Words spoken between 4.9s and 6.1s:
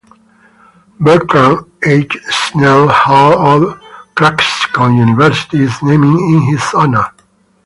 University is named